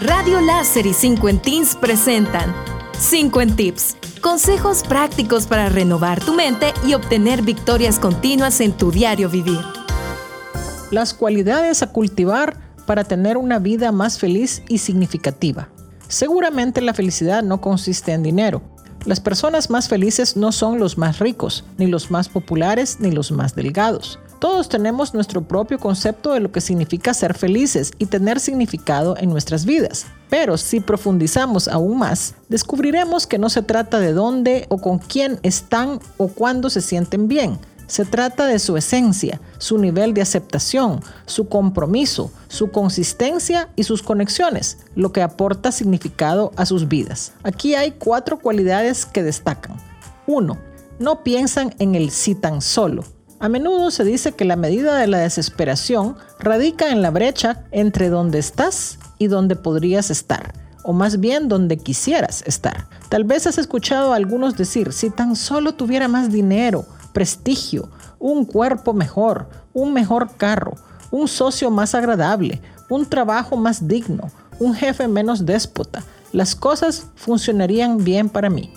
Radio 0.00 0.40
Láser 0.40 0.86
y 0.86 0.94
5 0.94 1.40
Teens 1.42 1.76
presentan 1.76 2.54
5 2.98 3.48
Tips. 3.54 3.96
Consejos 4.22 4.82
prácticos 4.82 5.46
para 5.46 5.68
renovar 5.68 6.24
tu 6.24 6.32
mente 6.32 6.72
y 6.86 6.94
obtener 6.94 7.42
victorias 7.42 7.98
continuas 7.98 8.62
en 8.62 8.72
tu 8.72 8.90
diario 8.90 9.28
vivir. 9.28 9.60
Las 10.90 11.12
cualidades 11.12 11.82
a 11.82 11.88
cultivar 11.88 12.56
para 12.86 13.04
tener 13.04 13.36
una 13.36 13.58
vida 13.58 13.92
más 13.92 14.18
feliz 14.18 14.62
y 14.68 14.78
significativa. 14.78 15.68
Seguramente 16.08 16.80
la 16.80 16.94
felicidad 16.94 17.42
no 17.42 17.60
consiste 17.60 18.12
en 18.12 18.22
dinero. 18.22 18.62
Las 19.04 19.20
personas 19.20 19.68
más 19.68 19.90
felices 19.90 20.34
no 20.34 20.50
son 20.50 20.78
los 20.78 20.96
más 20.96 21.18
ricos, 21.18 21.64
ni 21.76 21.86
los 21.86 22.10
más 22.10 22.30
populares, 22.30 23.00
ni 23.00 23.10
los 23.10 23.32
más 23.32 23.54
delgados. 23.54 24.18
Todos 24.40 24.70
tenemos 24.70 25.12
nuestro 25.12 25.42
propio 25.42 25.78
concepto 25.78 26.32
de 26.32 26.40
lo 26.40 26.50
que 26.50 26.62
significa 26.62 27.12
ser 27.12 27.34
felices 27.34 27.92
y 27.98 28.06
tener 28.06 28.40
significado 28.40 29.14
en 29.18 29.28
nuestras 29.28 29.66
vidas. 29.66 30.06
Pero 30.30 30.56
si 30.56 30.80
profundizamos 30.80 31.68
aún 31.68 31.98
más, 31.98 32.34
descubriremos 32.48 33.26
que 33.26 33.38
no 33.38 33.50
se 33.50 33.60
trata 33.60 34.00
de 34.00 34.14
dónde 34.14 34.64
o 34.70 34.78
con 34.78 34.98
quién 34.98 35.38
están 35.42 36.00
o 36.16 36.28
cuándo 36.28 36.70
se 36.70 36.80
sienten 36.80 37.28
bien. 37.28 37.58
Se 37.86 38.06
trata 38.06 38.46
de 38.46 38.58
su 38.58 38.78
esencia, 38.78 39.42
su 39.58 39.76
nivel 39.76 40.14
de 40.14 40.22
aceptación, 40.22 41.00
su 41.26 41.50
compromiso, 41.50 42.32
su 42.48 42.70
consistencia 42.70 43.68
y 43.76 43.82
sus 43.82 44.02
conexiones, 44.02 44.78
lo 44.94 45.12
que 45.12 45.20
aporta 45.20 45.70
significado 45.70 46.52
a 46.56 46.64
sus 46.64 46.88
vidas. 46.88 47.34
Aquí 47.42 47.74
hay 47.74 47.90
cuatro 47.90 48.38
cualidades 48.38 49.04
que 49.04 49.22
destacan. 49.22 49.76
1. 50.26 50.56
No 50.98 51.22
piensan 51.22 51.74
en 51.78 51.94
el 51.94 52.10
sí 52.10 52.34
tan 52.34 52.62
solo. 52.62 53.04
A 53.42 53.48
menudo 53.48 53.90
se 53.90 54.04
dice 54.04 54.32
que 54.32 54.44
la 54.44 54.56
medida 54.56 54.96
de 54.98 55.06
la 55.06 55.20
desesperación 55.20 56.14
radica 56.38 56.90
en 56.90 57.00
la 57.00 57.10
brecha 57.10 57.64
entre 57.70 58.10
donde 58.10 58.38
estás 58.38 58.98
y 59.16 59.28
donde 59.28 59.56
podrías 59.56 60.10
estar, 60.10 60.52
o 60.84 60.92
más 60.92 61.20
bien 61.20 61.48
donde 61.48 61.78
quisieras 61.78 62.44
estar. 62.46 62.86
Tal 63.08 63.24
vez 63.24 63.46
has 63.46 63.56
escuchado 63.56 64.12
a 64.12 64.16
algunos 64.16 64.58
decir, 64.58 64.92
si 64.92 65.08
tan 65.08 65.36
solo 65.36 65.72
tuviera 65.72 66.06
más 66.06 66.30
dinero, 66.30 66.84
prestigio, 67.14 67.88
un 68.18 68.44
cuerpo 68.44 68.92
mejor, 68.92 69.48
un 69.72 69.94
mejor 69.94 70.36
carro, 70.36 70.74
un 71.10 71.26
socio 71.26 71.70
más 71.70 71.94
agradable, 71.94 72.60
un 72.90 73.06
trabajo 73.06 73.56
más 73.56 73.88
digno, 73.88 74.30
un 74.58 74.74
jefe 74.74 75.08
menos 75.08 75.46
déspota, 75.46 76.04
las 76.32 76.54
cosas 76.54 77.06
funcionarían 77.14 78.04
bien 78.04 78.28
para 78.28 78.50
mí. 78.50 78.70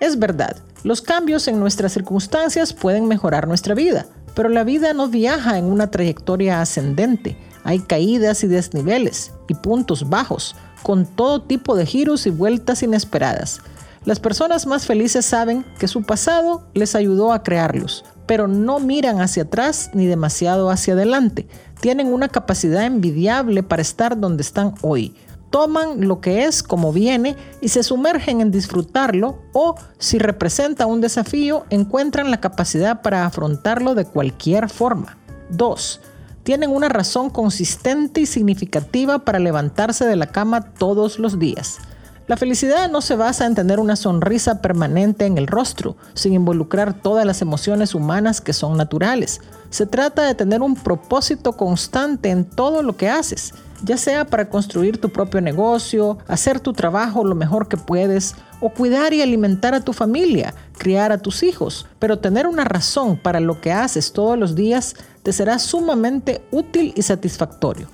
Es 0.00 0.18
verdad, 0.18 0.56
los 0.84 1.02
cambios 1.02 1.48
en 1.48 1.58
nuestras 1.58 1.92
circunstancias 1.92 2.72
pueden 2.72 3.08
mejorar 3.08 3.48
nuestra 3.48 3.74
vida, 3.74 4.06
pero 4.34 4.48
la 4.48 4.62
vida 4.62 4.92
no 4.94 5.08
viaja 5.08 5.58
en 5.58 5.64
una 5.64 5.90
trayectoria 5.90 6.60
ascendente. 6.60 7.36
Hay 7.64 7.80
caídas 7.80 8.44
y 8.44 8.46
desniveles 8.46 9.32
y 9.48 9.54
puntos 9.54 10.08
bajos, 10.08 10.54
con 10.84 11.04
todo 11.04 11.42
tipo 11.42 11.74
de 11.74 11.84
giros 11.84 12.26
y 12.26 12.30
vueltas 12.30 12.84
inesperadas. 12.84 13.60
Las 14.04 14.20
personas 14.20 14.66
más 14.66 14.86
felices 14.86 15.26
saben 15.26 15.64
que 15.80 15.88
su 15.88 16.04
pasado 16.04 16.68
les 16.74 16.94
ayudó 16.94 17.32
a 17.32 17.42
crearlos, 17.42 18.04
pero 18.26 18.46
no 18.46 18.78
miran 18.78 19.20
hacia 19.20 19.42
atrás 19.42 19.90
ni 19.92 20.06
demasiado 20.06 20.70
hacia 20.70 20.94
adelante. 20.94 21.48
Tienen 21.80 22.12
una 22.12 22.28
capacidad 22.28 22.84
envidiable 22.84 23.64
para 23.64 23.82
estar 23.82 24.18
donde 24.18 24.42
están 24.42 24.74
hoy 24.82 25.16
toman 25.50 26.06
lo 26.06 26.20
que 26.20 26.44
es 26.44 26.62
como 26.62 26.92
viene 26.92 27.36
y 27.60 27.68
se 27.68 27.82
sumergen 27.82 28.40
en 28.40 28.50
disfrutarlo 28.50 29.38
o, 29.52 29.74
si 29.98 30.18
representa 30.18 30.86
un 30.86 31.00
desafío, 31.00 31.64
encuentran 31.70 32.30
la 32.30 32.40
capacidad 32.40 33.02
para 33.02 33.24
afrontarlo 33.24 33.94
de 33.94 34.04
cualquier 34.04 34.68
forma. 34.68 35.16
2. 35.50 36.00
Tienen 36.42 36.70
una 36.70 36.88
razón 36.88 37.30
consistente 37.30 38.22
y 38.22 38.26
significativa 38.26 39.20
para 39.20 39.38
levantarse 39.38 40.04
de 40.06 40.16
la 40.16 40.26
cama 40.26 40.72
todos 40.74 41.18
los 41.18 41.38
días. 41.38 41.78
La 42.26 42.36
felicidad 42.36 42.90
no 42.90 43.00
se 43.00 43.16
basa 43.16 43.46
en 43.46 43.54
tener 43.54 43.80
una 43.80 43.96
sonrisa 43.96 44.60
permanente 44.60 45.24
en 45.24 45.38
el 45.38 45.46
rostro, 45.46 45.96
sin 46.12 46.34
involucrar 46.34 46.92
todas 46.92 47.24
las 47.24 47.40
emociones 47.40 47.94
humanas 47.94 48.42
que 48.42 48.52
son 48.52 48.76
naturales. 48.76 49.40
Se 49.70 49.86
trata 49.86 50.26
de 50.26 50.34
tener 50.34 50.60
un 50.60 50.74
propósito 50.74 51.56
constante 51.56 52.28
en 52.28 52.44
todo 52.44 52.82
lo 52.82 52.98
que 52.98 53.08
haces 53.08 53.54
ya 53.82 53.96
sea 53.96 54.24
para 54.24 54.48
construir 54.48 55.00
tu 55.00 55.10
propio 55.10 55.40
negocio, 55.40 56.18
hacer 56.26 56.60
tu 56.60 56.72
trabajo 56.72 57.24
lo 57.24 57.34
mejor 57.34 57.68
que 57.68 57.76
puedes, 57.76 58.34
o 58.60 58.70
cuidar 58.70 59.12
y 59.12 59.22
alimentar 59.22 59.74
a 59.74 59.80
tu 59.80 59.92
familia, 59.92 60.54
criar 60.76 61.12
a 61.12 61.18
tus 61.18 61.42
hijos. 61.42 61.86
Pero 61.98 62.18
tener 62.18 62.46
una 62.46 62.64
razón 62.64 63.16
para 63.16 63.40
lo 63.40 63.60
que 63.60 63.72
haces 63.72 64.12
todos 64.12 64.38
los 64.38 64.54
días 64.54 64.96
te 65.22 65.32
será 65.32 65.58
sumamente 65.58 66.42
útil 66.50 66.92
y 66.96 67.02
satisfactorio. 67.02 67.88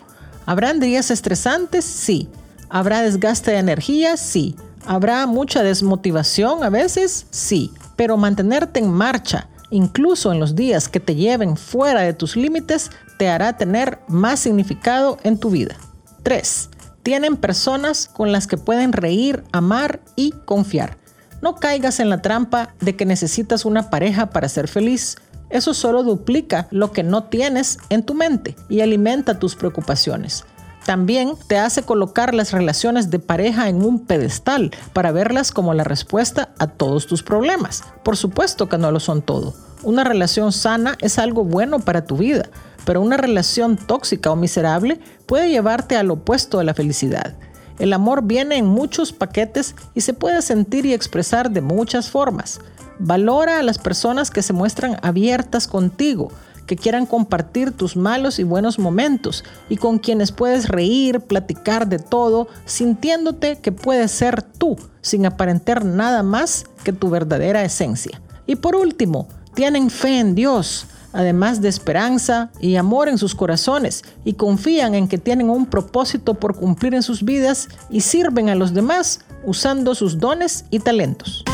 ¿Habrán 0.46 0.80
días 0.80 1.10
estresantes? 1.10 1.84
Sí. 1.84 2.28
¿Habrá 2.68 3.02
desgaste 3.02 3.52
de 3.52 3.58
energía? 3.58 4.16
Sí. 4.16 4.56
¿Habrá 4.86 5.26
mucha 5.26 5.62
desmotivación 5.62 6.62
a 6.62 6.70
veces? 6.70 7.26
Sí. 7.30 7.72
Pero 7.96 8.16
mantenerte 8.16 8.80
en 8.80 8.90
marcha, 8.90 9.48
incluso 9.74 10.32
en 10.32 10.38
los 10.38 10.54
días 10.54 10.88
que 10.88 11.00
te 11.00 11.16
lleven 11.16 11.56
fuera 11.56 12.02
de 12.02 12.12
tus 12.12 12.36
límites, 12.36 12.92
te 13.18 13.28
hará 13.28 13.56
tener 13.56 13.98
más 14.06 14.40
significado 14.40 15.18
en 15.24 15.38
tu 15.38 15.50
vida. 15.50 15.76
3. 16.22 16.70
Tienen 17.02 17.36
personas 17.36 18.08
con 18.12 18.30
las 18.30 18.46
que 18.46 18.56
pueden 18.56 18.92
reír, 18.92 19.42
amar 19.50 20.00
y 20.14 20.30
confiar. 20.44 20.96
No 21.42 21.56
caigas 21.56 21.98
en 21.98 22.08
la 22.08 22.22
trampa 22.22 22.72
de 22.80 22.94
que 22.94 23.04
necesitas 23.04 23.64
una 23.64 23.90
pareja 23.90 24.30
para 24.30 24.48
ser 24.48 24.68
feliz. 24.68 25.16
Eso 25.50 25.74
solo 25.74 26.04
duplica 26.04 26.68
lo 26.70 26.92
que 26.92 27.02
no 27.02 27.24
tienes 27.24 27.78
en 27.90 28.04
tu 28.04 28.14
mente 28.14 28.56
y 28.68 28.80
alimenta 28.80 29.40
tus 29.40 29.56
preocupaciones. 29.56 30.44
También 30.84 31.34
te 31.46 31.56
hace 31.56 31.82
colocar 31.82 32.34
las 32.34 32.52
relaciones 32.52 33.10
de 33.10 33.18
pareja 33.18 33.68
en 33.68 33.82
un 33.84 34.04
pedestal 34.04 34.70
para 34.92 35.12
verlas 35.12 35.50
como 35.50 35.72
la 35.72 35.84
respuesta 35.84 36.50
a 36.58 36.66
todos 36.66 37.06
tus 37.06 37.22
problemas. 37.22 37.84
Por 38.02 38.16
supuesto 38.18 38.68
que 38.68 38.76
no 38.76 38.90
lo 38.90 39.00
son 39.00 39.22
todo. 39.22 39.54
Una 39.82 40.04
relación 40.04 40.52
sana 40.52 40.96
es 41.00 41.18
algo 41.18 41.44
bueno 41.44 41.80
para 41.80 42.04
tu 42.04 42.18
vida, 42.18 42.50
pero 42.84 43.00
una 43.00 43.16
relación 43.16 43.76
tóxica 43.78 44.30
o 44.30 44.36
miserable 44.36 45.00
puede 45.26 45.50
llevarte 45.50 45.96
al 45.96 46.10
opuesto 46.10 46.58
de 46.58 46.64
la 46.64 46.74
felicidad. 46.74 47.34
El 47.78 47.92
amor 47.92 48.22
viene 48.22 48.56
en 48.56 48.66
muchos 48.66 49.12
paquetes 49.12 49.74
y 49.94 50.02
se 50.02 50.12
puede 50.12 50.42
sentir 50.42 50.86
y 50.86 50.92
expresar 50.92 51.50
de 51.50 51.60
muchas 51.60 52.10
formas. 52.10 52.60
Valora 52.98 53.58
a 53.58 53.62
las 53.62 53.78
personas 53.78 54.30
que 54.30 54.42
se 54.42 54.52
muestran 54.52 54.98
abiertas 55.02 55.66
contigo, 55.66 56.30
que 56.66 56.76
quieran 56.76 57.06
compartir 57.06 57.72
tus 57.72 57.96
malos 57.96 58.38
y 58.38 58.42
buenos 58.42 58.78
momentos 58.78 59.44
y 59.68 59.76
con 59.76 59.98
quienes 59.98 60.32
puedes 60.32 60.68
reír, 60.68 61.20
platicar 61.20 61.88
de 61.88 61.98
todo, 61.98 62.48
sintiéndote 62.64 63.56
que 63.56 63.72
puedes 63.72 64.10
ser 64.10 64.42
tú, 64.42 64.76
sin 65.00 65.26
aparentar 65.26 65.84
nada 65.84 66.22
más 66.22 66.64
que 66.82 66.92
tu 66.92 67.10
verdadera 67.10 67.64
esencia. 67.64 68.20
Y 68.46 68.56
por 68.56 68.76
último, 68.76 69.28
tienen 69.54 69.90
fe 69.90 70.18
en 70.18 70.34
Dios, 70.34 70.86
además 71.12 71.60
de 71.60 71.68
esperanza 71.68 72.50
y 72.60 72.76
amor 72.76 73.08
en 73.08 73.18
sus 73.18 73.34
corazones, 73.34 74.04
y 74.24 74.34
confían 74.34 74.94
en 74.94 75.08
que 75.08 75.18
tienen 75.18 75.48
un 75.50 75.66
propósito 75.66 76.34
por 76.34 76.56
cumplir 76.56 76.94
en 76.94 77.02
sus 77.02 77.24
vidas 77.24 77.68
y 77.88 78.00
sirven 78.00 78.48
a 78.48 78.54
los 78.54 78.74
demás 78.74 79.20
usando 79.44 79.94
sus 79.94 80.18
dones 80.18 80.64
y 80.70 80.80
talentos. 80.80 81.44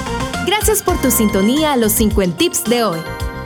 Gracias 0.46 0.82
por 0.82 1.00
tu 1.00 1.10
sintonía 1.10 1.74
a 1.74 1.76
los 1.76 1.92
50 1.92 2.36
tips 2.38 2.64
de 2.64 2.84
hoy. 2.84 3.29